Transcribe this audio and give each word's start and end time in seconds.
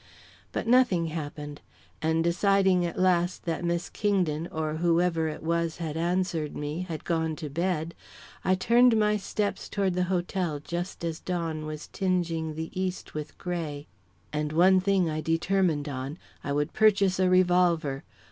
But 0.51 0.65
nothing 0.65 1.09
happened, 1.13 1.61
and 2.01 2.23
deciding 2.23 2.83
at 2.87 2.97
last 2.97 3.45
that 3.45 3.63
Miss 3.63 3.87
Kingdon, 3.87 4.47
or 4.51 4.77
whoever 4.77 5.27
it 5.27 5.43
was 5.43 5.77
had 5.77 5.95
answered 5.95 6.55
me, 6.55 6.87
had 6.89 7.03
gone 7.03 7.35
to 7.35 7.51
bed, 7.51 7.93
I 8.43 8.55
turned 8.55 8.97
my 8.97 9.17
steps 9.17 9.69
toward 9.69 9.93
the 9.93 10.05
hotel 10.09 10.59
just 10.59 11.05
as 11.05 11.19
the 11.19 11.25
dawn 11.31 11.67
was 11.67 11.85
tingeing 11.87 12.55
the 12.55 12.71
east 12.73 13.13
with 13.13 13.37
grey. 13.37 13.85
And 14.33 14.51
one 14.53 14.79
thing 14.79 15.07
I 15.07 15.21
determined 15.21 15.87
on 15.87 16.17
I 16.43 16.51
would 16.51 16.73
purchase 16.73 17.19
a 17.19 17.29
revolver. 17.29 18.03